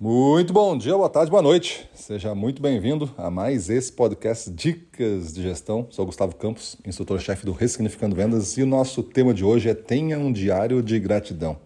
[0.00, 1.90] Muito bom dia, boa tarde, boa noite.
[1.92, 5.88] Seja muito bem-vindo a mais esse podcast Dicas de Gestão.
[5.90, 10.16] Sou Gustavo Campos, instrutor-chefe do Ressignificando Vendas, e o nosso tema de hoje é Tenha
[10.16, 11.56] um Diário de Gratidão.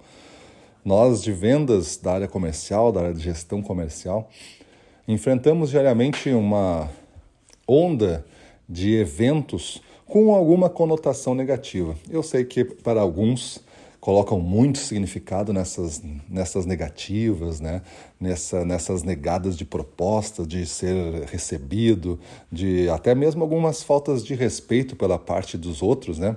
[0.83, 4.31] Nós, de vendas da área comercial, da área de gestão comercial,
[5.07, 6.89] enfrentamos diariamente uma
[7.69, 8.25] onda
[8.67, 11.95] de eventos com alguma conotação negativa.
[12.09, 13.61] Eu sei que para alguns
[14.03, 17.83] colocam muito significado nessas, nessas negativas, né?
[18.21, 20.97] Nessa, nessas negadas de proposta, de ser
[21.31, 22.19] recebido,
[22.51, 26.37] de até mesmo algumas faltas de respeito pela parte dos outros, né?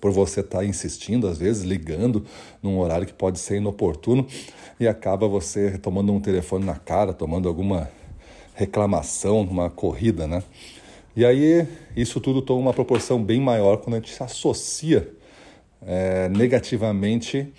[0.00, 2.24] por você estar tá insistindo, às vezes ligando
[2.62, 4.26] num horário que pode ser inoportuno
[4.78, 7.90] e acaba você tomando um telefone na cara, tomando alguma
[8.54, 10.42] reclamação, uma corrida, né?
[11.16, 11.66] E aí
[11.96, 15.21] isso tudo toma uma proporção bem maior quando a gente se associa
[15.86, 17.52] é, negativamente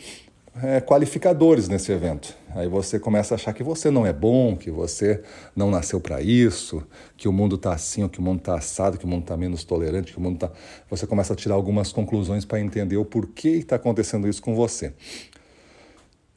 [0.61, 2.35] é, qualificadores nesse evento.
[2.55, 5.21] Aí você começa a achar que você não é bom, que você
[5.55, 6.83] não nasceu para isso,
[7.17, 9.63] que o mundo está assim, que o mundo está assado, que o mundo está menos
[9.63, 10.51] tolerante, que o mundo está.
[10.89, 14.93] Você começa a tirar algumas conclusões para entender o porquê está acontecendo isso com você.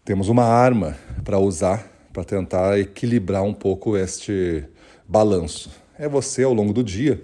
[0.04, 4.64] Temos uma arma para usar para tentar equilibrar um pouco este
[5.06, 5.70] balanço.
[5.98, 7.20] É você, ao longo do dia,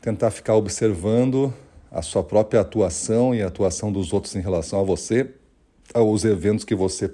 [0.00, 1.52] tentar ficar observando
[1.96, 5.30] a sua própria atuação e a atuação dos outros em relação a você,
[5.94, 7.10] aos eventos que você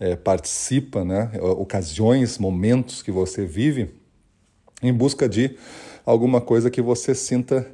[0.00, 1.30] é, participa, né?
[1.40, 3.94] ocasiões, momentos que você vive,
[4.82, 5.56] em busca de
[6.04, 7.70] alguma coisa que você sinta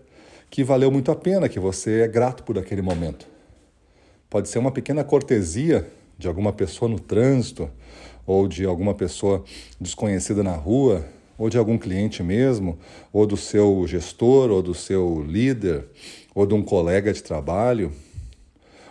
[0.50, 3.26] que valeu muito a pena, que você é grato por aquele momento.
[4.28, 7.70] Pode ser uma pequena cortesia de alguma pessoa no trânsito,
[8.26, 9.42] ou de alguma pessoa
[9.80, 11.02] desconhecida na rua,
[11.42, 12.78] ou de algum cliente mesmo,
[13.12, 15.86] ou do seu gestor, ou do seu líder,
[16.32, 17.90] ou de um colega de trabalho,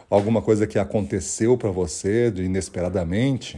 [0.09, 3.57] alguma coisa que aconteceu para você inesperadamente.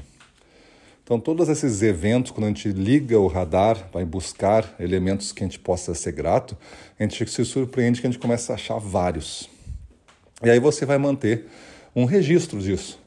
[1.04, 5.48] Então, todos esses eventos, quando a gente liga o radar, vai buscar elementos que a
[5.48, 6.56] gente possa ser grato,
[7.00, 9.50] a gente se surpreende que a gente começa a achar vários.
[10.44, 11.48] E aí você vai manter
[11.96, 13.00] um registro disso,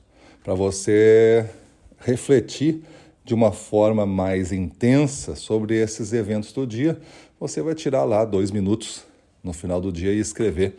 [0.42, 1.47] para você
[2.00, 2.82] refletir
[3.26, 6.97] de uma forma mais intensa sobre esses eventos do dia,
[7.41, 9.04] você vai tirar lá dois minutos
[9.42, 10.76] no final do dia e escrever.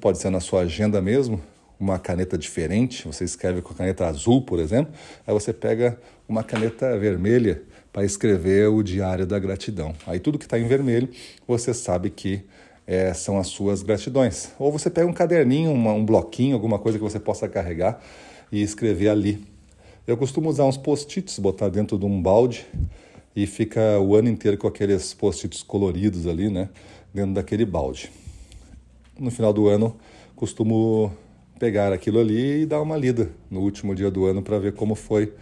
[0.00, 1.38] Pode ser na sua agenda mesmo,
[1.78, 4.90] uma caneta diferente, você escreve com a caneta azul, por exemplo,
[5.26, 9.94] aí você pega uma caneta vermelha para escrever o diário da gratidão.
[10.06, 11.10] Aí tudo que está em vermelho,
[11.46, 12.42] você sabe que
[12.86, 14.50] é, são as suas gratidões.
[14.58, 18.02] Ou você pega um caderninho, uma, um bloquinho, alguma coisa que você possa carregar
[18.50, 19.55] e escrever ali
[20.06, 22.64] eu costumo usar uns post-its, botar dentro de um balde
[23.34, 26.68] e fica o ano inteiro com aqueles post-its coloridos ali, né?
[27.12, 28.10] Dentro daquele balde.
[29.18, 29.96] No final do ano,
[30.36, 31.12] costumo
[31.58, 34.94] pegar aquilo ali e dar uma lida no último dia do ano para ver como
[34.94, 35.32] foi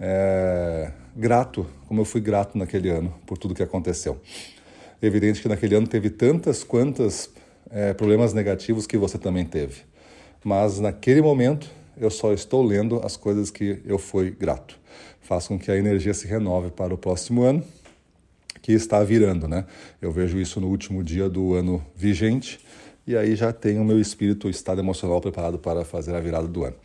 [0.00, 4.18] é, grato, como eu fui grato naquele ano por tudo que aconteceu.
[5.02, 7.30] Evidente que naquele ano teve tantas quantas
[7.70, 9.82] é, problemas negativos que você também teve.
[10.42, 11.68] Mas naquele momento
[12.00, 14.78] eu só estou lendo as coisas que eu fui grato.
[15.20, 17.62] Faz com que a energia se renove para o próximo ano,
[18.62, 19.64] que está virando, né?
[20.00, 22.58] Eu vejo isso no último dia do ano vigente
[23.08, 26.46] e aí já tenho o meu espírito, o estado emocional preparado para fazer a virada
[26.46, 26.76] do ano.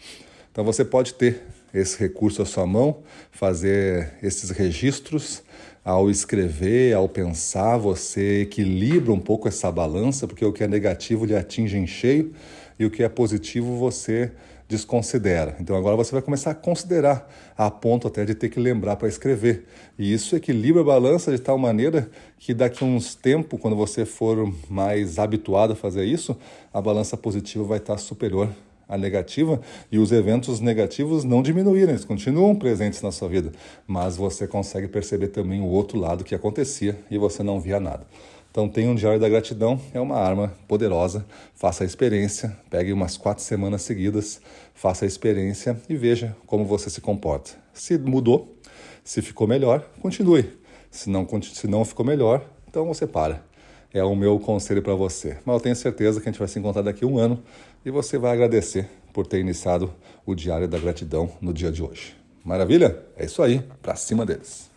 [0.50, 1.42] Então você pode ter
[1.74, 5.44] esse recurso à sua mão, fazer esses registros.
[5.84, 11.26] Ao escrever, ao pensar, você equilibra um pouco essa balança, porque o que é negativo
[11.26, 12.34] lhe atinge em cheio
[12.78, 14.32] e o que é positivo você
[14.68, 15.56] desconsidera.
[15.60, 19.08] Então agora você vai começar a considerar, a ponto até de ter que lembrar para
[19.08, 19.66] escrever.
[19.98, 24.06] E isso equilibra a balança de tal maneira que daqui a uns tempos, quando você
[24.06, 26.36] for mais habituado a fazer isso,
[26.74, 28.50] a balança positiva vai estar superior
[28.88, 29.62] à negativa
[29.92, 33.52] e os eventos negativos não diminuíram, eles continuam presentes na sua vida,
[33.88, 38.06] mas você consegue perceber também o outro lado que acontecia e você não via nada.
[38.54, 41.26] Então, tem um diário da gratidão, é uma arma poderosa.
[41.56, 44.40] Faça a experiência, pegue umas quatro semanas seguidas,
[44.76, 47.50] faça a experiência e veja como você se comporta.
[47.74, 48.56] Se mudou,
[49.04, 50.54] se ficou melhor, continue.
[50.92, 53.44] Se não, se não ficou melhor, então você para.
[53.92, 55.36] É o meu conselho para você.
[55.44, 57.42] Mas eu tenho certeza que a gente vai se encontrar daqui a um ano
[57.84, 59.92] e você vai agradecer por ter iniciado
[60.28, 62.16] o Diário da Gratidão no dia de hoje.
[62.46, 63.04] Maravilha?
[63.18, 64.73] É isso aí, para cima deles.